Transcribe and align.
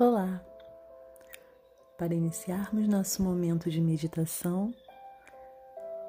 Olá! 0.00 0.40
Para 1.98 2.14
iniciarmos 2.14 2.86
nosso 2.86 3.20
momento 3.20 3.68
de 3.68 3.80
meditação, 3.80 4.72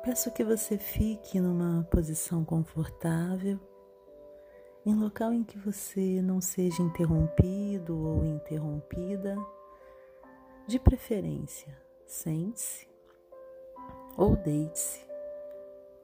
peço 0.03 0.31
que 0.31 0.43
você 0.43 0.77
fique 0.77 1.39
numa 1.39 1.83
posição 1.85 2.45
confortável, 2.45 3.59
em 4.85 4.93
local 4.93 5.33
em 5.33 5.43
que 5.43 5.57
você 5.57 6.21
não 6.21 6.39
seja 6.39 6.83
interrompido 6.83 7.97
ou 7.97 8.23
interrompida, 8.23 9.35
de 10.67 10.77
preferência, 10.77 11.75
sente-se 12.05 12.87
ou 14.15 14.35
deite-se 14.35 15.03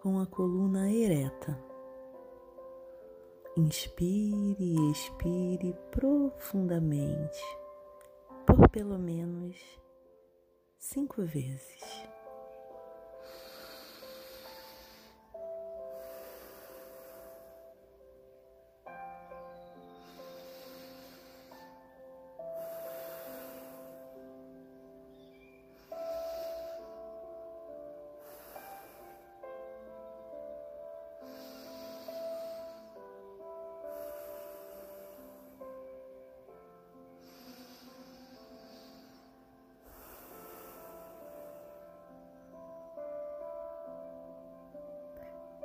com 0.02 0.20
a 0.20 0.26
coluna 0.26 0.92
ereta. 0.92 1.56
Inspire 3.56 4.56
e 4.60 4.92
expire 4.92 5.78
profundamente 5.92 7.65
por 8.46 8.70
pelo 8.70 8.98
menos 8.98 9.56
cinco 10.78 11.24
vezes. 11.24 11.95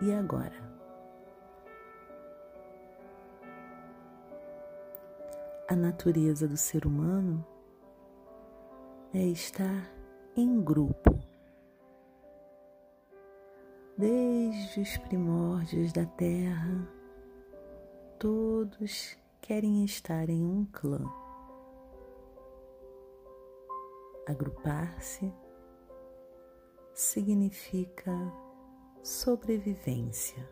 e 0.00 0.12
agora. 0.12 0.68
A 5.68 5.76
natureza 5.76 6.48
do 6.48 6.56
ser 6.56 6.86
humano 6.86 7.44
é 9.12 9.22
estar 9.22 9.90
em 10.36 10.62
grupo. 10.62 11.18
Desde 13.96 14.80
os 14.80 14.96
primórdios 14.98 15.92
da 15.92 16.06
Terra, 16.06 16.88
todos 18.18 19.18
querem 19.40 19.84
estar 19.84 20.28
em 20.30 20.44
um 20.44 20.64
clã. 20.66 21.04
Agrupar-se 24.26 25.32
significa 26.94 28.12
sobrevivência. 29.08 30.46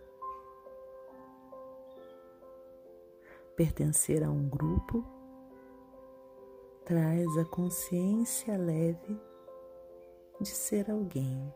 Pertencer 3.54 4.24
a 4.24 4.30
um 4.30 4.48
grupo 4.48 5.04
traz 6.82 7.26
a 7.36 7.44
consciência 7.44 8.56
leve 8.56 9.20
de 10.40 10.48
ser 10.48 10.90
alguém. 10.90 11.54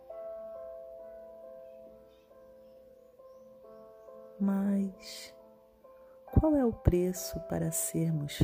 Mas 4.39 5.34
qual 6.27 6.55
é 6.55 6.65
o 6.66 6.72
preço 6.72 7.41
para 7.49 7.72
sermos 7.72 8.43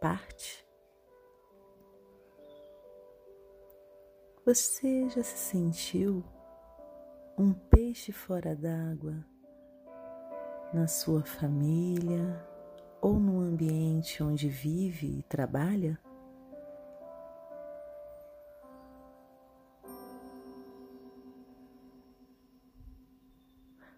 parte? 0.00 0.64
Você 4.44 5.08
já 5.08 5.22
se 5.24 5.38
sentiu 5.38 6.24
um 7.42 7.52
peixe 7.52 8.12
fora 8.12 8.54
d'água 8.54 9.26
na 10.72 10.86
sua 10.86 11.24
família 11.24 12.40
ou 13.00 13.18
no 13.18 13.40
ambiente 13.40 14.22
onde 14.22 14.48
vive 14.48 15.18
e 15.18 15.24
trabalha? 15.24 15.98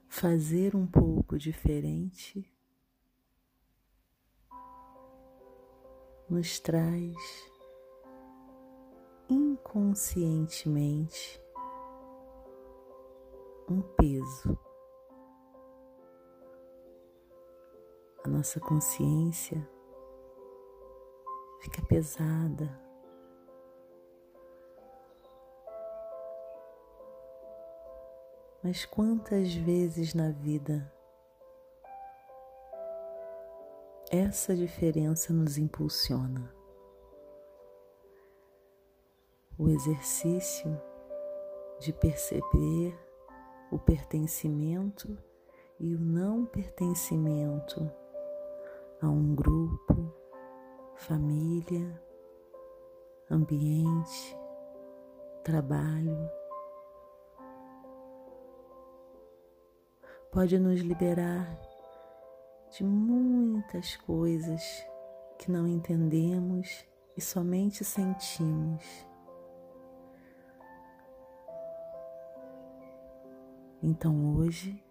Fazer 0.09 0.75
um 0.75 0.87
pouco 0.87 1.37
diferente 1.37 2.51
nos 6.31 6.59
traz 6.59 7.15
inconscientemente 9.29 11.44
um 13.69 13.81
peso. 13.97 14.59
A 18.25 18.29
nossa 18.29 18.61
consciência 18.61 19.69
fica 21.61 21.83
pesada. 21.87 22.81
Mas 28.63 28.87
quantas 28.87 29.55
vezes 29.55 30.15
na 30.15 30.31
vida 30.31 30.91
essa 34.11 34.55
diferença 34.55 35.33
nos 35.35 35.59
impulsiona? 35.59 36.55
O 39.59 39.69
exercício 39.69 40.81
de 41.79 41.93
perceber 41.93 42.99
o 43.71 43.79
pertencimento 43.79 45.17
e 45.79 45.95
o 45.95 46.01
não 46.01 46.47
pertencimento 46.47 47.91
a 49.01 49.09
um 49.09 49.35
grupo, 49.35 50.15
família, 50.97 52.01
ambiente, 53.31 54.37
trabalho. 55.43 56.31
Pode 60.31 60.59
nos 60.59 60.81
liberar 60.81 61.61
de 62.71 62.83
muitas 62.83 63.97
coisas 63.97 64.63
que 65.39 65.51
não 65.51 65.67
entendemos 65.67 66.85
e 67.17 67.21
somente 67.21 67.85
sentimos. 67.85 69.14
Então 73.87 74.35
hoje 74.35 74.83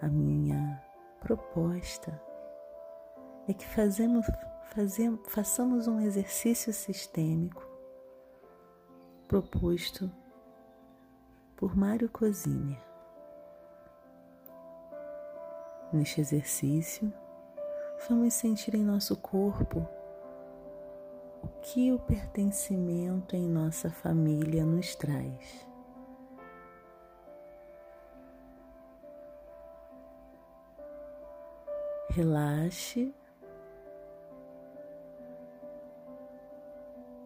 a 0.00 0.06
minha 0.06 0.80
proposta 1.18 2.22
é 3.48 3.52
que 3.52 3.66
fazemos, 3.66 4.24
fazemos, 4.72 5.20
façamos 5.26 5.88
um 5.88 6.00
exercício 6.00 6.72
sistêmico 6.72 7.66
proposto 9.26 10.08
por 11.56 11.76
Mário 11.76 12.08
Cosini. 12.08 12.78
Neste 15.92 16.20
exercício, 16.20 17.12
vamos 18.08 18.32
sentir 18.32 18.76
em 18.76 18.84
nosso 18.84 19.16
corpo 19.16 19.84
o 21.42 21.48
que 21.62 21.90
o 21.90 21.98
pertencimento 21.98 23.34
em 23.34 23.48
nossa 23.48 23.90
família 23.90 24.64
nos 24.64 24.94
traz. 24.94 25.68
Relaxe. 32.10 33.14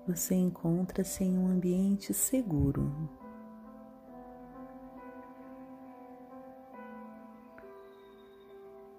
Você 0.06 0.34
encontra-se 0.34 1.24
em 1.24 1.36
um 1.38 1.48
ambiente 1.48 2.14
seguro. 2.14 2.92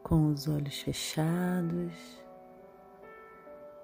Com 0.03 0.27
os 0.27 0.47
olhos 0.47 0.81
fechados, 0.81 2.25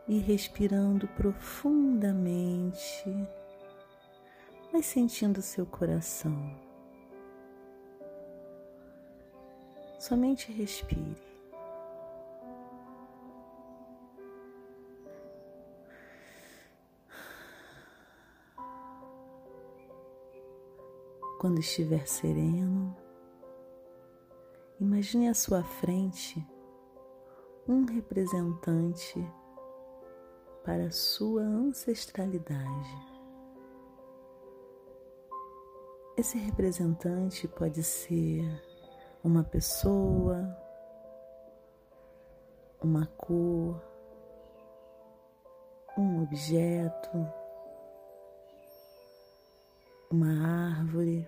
e 0.07 0.17
respirando 0.19 1.07
profundamente, 1.09 3.05
mas 4.73 4.85
sentindo 4.85 5.41
seu 5.41 5.65
coração. 5.65 6.53
Somente 9.97 10.51
respire. 10.51 11.30
Quando 21.41 21.57
estiver 21.57 22.07
sereno, 22.07 22.95
imagine 24.79 25.27
à 25.27 25.33
sua 25.33 25.63
frente 25.63 26.47
um 27.67 27.83
representante 27.83 29.19
para 30.63 30.91
sua 30.91 31.41
ancestralidade. 31.41 32.95
Esse 36.15 36.37
representante 36.37 37.47
pode 37.47 37.81
ser 37.81 38.45
uma 39.23 39.43
pessoa, 39.43 40.47
uma 42.83 43.07
cor, 43.17 43.81
um 45.97 46.21
objeto, 46.21 47.40
uma 50.11 50.71
árvore. 50.75 51.27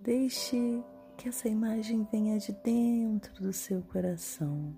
Deixe 0.00 0.84
que 1.16 1.28
essa 1.28 1.48
imagem 1.48 2.04
venha 2.10 2.38
de 2.38 2.52
dentro 2.52 3.32
do 3.40 3.52
seu 3.52 3.82
coração, 3.82 4.76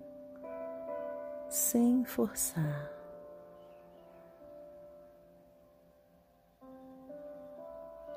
sem 1.49 2.05
forçar. 2.05 2.91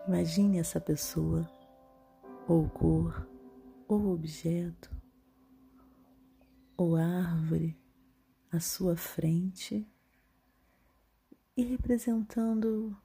Imagine 0.07 0.59
essa 0.59 0.81
pessoa, 0.81 1.49
ou 2.47 2.69
cor, 2.69 3.27
ou 3.89 4.13
objeto, 4.13 4.95
ou 6.77 6.97
árvore 6.97 7.81
à 8.51 8.61
sua 8.61 8.97
frente 8.97 9.89
e 11.57 11.63
representando 11.63 12.97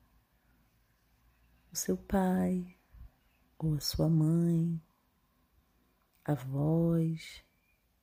o 1.71 1.75
seu 1.75 1.97
pai 1.97 2.75
ou 3.57 3.73
a 3.73 3.79
sua 3.79 4.07
mãe, 4.07 4.81
avós 6.23 7.43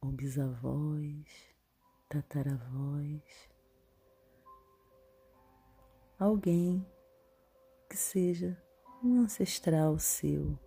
ou 0.01 0.11
bisavós, 0.11 1.27
tataravós, 2.09 3.49
alguém 6.19 6.87
que 7.89 7.97
seja 7.97 8.61
um 9.03 9.21
ancestral 9.21 9.99
seu. 9.99 10.59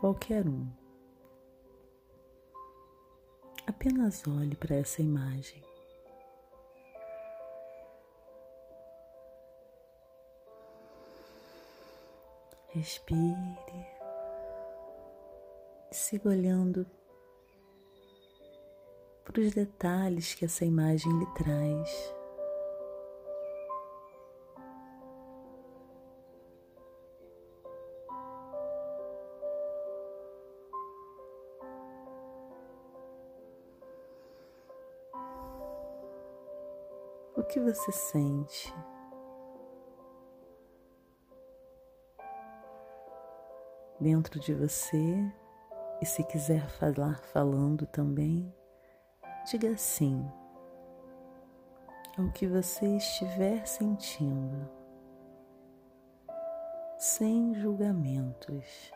Qualquer 0.00 0.48
um. 0.48 0.68
Apenas 3.66 4.26
olhe 4.26 4.56
para 4.56 4.74
essa 4.74 5.00
imagem. 5.00 5.71
Respire. 12.74 13.86
Siga 15.90 16.30
olhando 16.30 16.86
para 19.22 19.42
os 19.42 19.52
detalhes 19.52 20.34
que 20.34 20.46
essa 20.46 20.64
imagem 20.64 21.12
lhe 21.18 21.26
traz. 21.34 22.14
O 37.36 37.42
que 37.42 37.60
você 37.60 37.92
sente? 37.92 38.74
Dentro 44.02 44.40
de 44.40 44.52
você. 44.52 45.32
E 46.00 46.04
se 46.04 46.24
quiser 46.24 46.68
falar 46.68 47.20
falando 47.32 47.86
também, 47.86 48.52
diga 49.48 49.76
sim. 49.76 50.28
Ao 52.18 52.30
que 52.32 52.46
você 52.46 52.96
estiver 52.96 53.64
sentindo, 53.66 54.68
sem 56.98 57.54
julgamentos. 57.54 58.92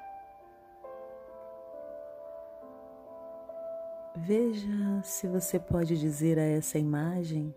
Veja 4.16 5.02
se 5.02 5.26
você 5.28 5.58
pode 5.58 5.98
dizer 5.98 6.38
a 6.38 6.42
essa 6.42 6.78
imagem: 6.78 7.54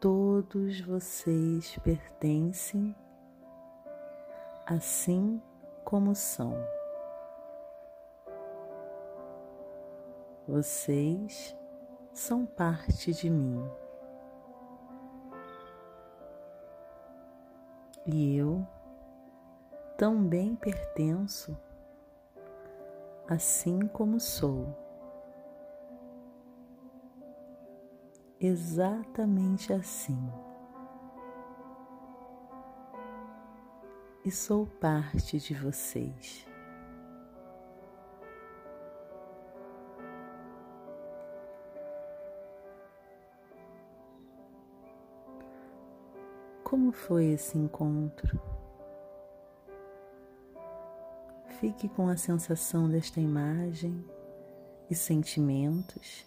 todos 0.00 0.80
vocês 0.80 1.76
pertencem 1.82 2.94
assim 4.66 5.42
como 5.84 6.14
são. 6.14 6.56
Vocês 10.46 11.56
são 12.12 12.46
parte 12.46 13.12
de 13.12 13.28
mim. 13.28 13.62
E 18.06 18.36
eu 18.36 18.66
também 19.96 20.54
pertenço, 20.54 21.56
assim 23.26 23.86
como 23.88 24.20
sou. 24.20 24.66
Exatamente 28.38 29.72
assim. 29.72 30.30
E 34.24 34.30
sou 34.30 34.66
parte 34.66 35.38
de 35.38 35.52
vocês. 35.54 36.46
Como 46.64 46.90
foi 46.90 47.26
esse 47.26 47.58
encontro? 47.58 48.40
Fique 51.60 51.88
com 51.90 52.08
a 52.08 52.16
sensação 52.16 52.88
desta 52.88 53.20
imagem 53.20 54.02
e 54.90 54.94
sentimentos 54.94 56.26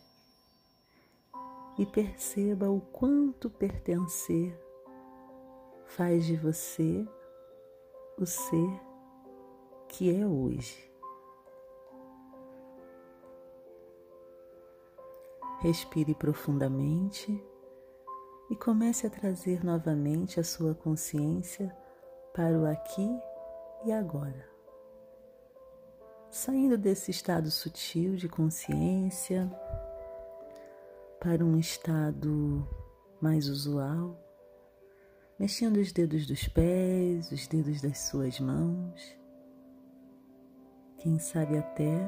e 1.79 1.85
perceba 1.85 2.69
o 2.69 2.79
quanto 2.79 3.49
pertencer 3.49 4.55
faz 5.85 6.25
de 6.25 6.35
você 6.35 7.07
o 8.19 8.25
ser 8.25 8.81
que 9.87 10.13
é 10.13 10.25
hoje. 10.25 10.91
Respire 15.59 16.15
profundamente 16.15 17.43
e 18.49 18.55
comece 18.55 19.05
a 19.05 19.09
trazer 19.09 19.63
novamente 19.63 20.39
a 20.39 20.43
sua 20.43 20.73
consciência 20.73 21.75
para 22.33 22.57
o 22.57 22.65
aqui 22.65 23.09
e 23.85 23.91
agora. 23.91 24.47
Saindo 26.31 26.77
desse 26.77 27.11
estado 27.11 27.49
sutil 27.49 28.15
de 28.15 28.27
consciência 28.27 29.49
para 31.19 31.43
um 31.43 31.57
estado 31.57 32.67
mais 33.21 33.47
usual 33.47 34.26
mexendo 35.39 35.77
os 35.77 35.91
dedos 35.91 36.25
dos 36.25 36.47
pés, 36.47 37.31
os 37.31 37.47
dedos 37.47 37.81
das 37.81 37.99
suas 37.99 38.39
mãos. 38.39 39.17
Quem 40.97 41.19
sabe 41.19 41.57
até 41.57 41.99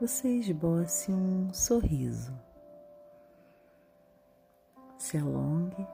você 0.00 0.28
esboce 0.28 1.10
um 1.10 1.52
sorriso. 1.52 2.32
Se 4.98 5.18
alongue 5.18 5.86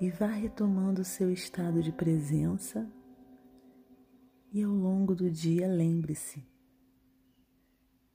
e 0.00 0.10
vá 0.10 0.26
retomando 0.26 1.02
o 1.02 1.04
seu 1.04 1.30
estado 1.30 1.82
de 1.82 1.92
presença. 1.92 2.90
E 4.52 4.62
ao 4.62 4.72
longo 4.72 5.14
do 5.14 5.30
dia, 5.30 5.66
lembre-se 5.66 6.44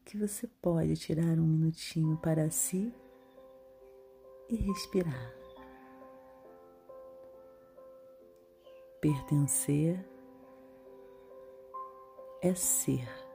que 0.05 0.17
você 0.17 0.47
pode 0.61 0.95
tirar 0.95 1.39
um 1.39 1.47
minutinho 1.47 2.17
para 2.17 2.49
si 2.51 2.93
e 4.49 4.55
respirar. 4.55 5.36
Pertencer 9.07 10.05
é 12.41 12.53
ser. 12.53 13.26